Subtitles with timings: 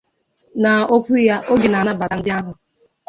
[0.61, 2.51] N'okwu ya oge ọ na-anabata ndị ahụ